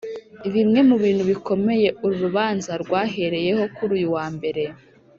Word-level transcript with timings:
Bimwe 0.53 0.79
mu 0.89 0.95
bintu 1.03 1.23
bikomeye 1.31 1.87
uru 2.03 2.15
rubanza 2.23 2.71
rwahereyeho 2.83 3.63
kuri 3.75 3.91
uyu 3.97 4.07
wa 4.15 4.25
Mbere 4.35 4.63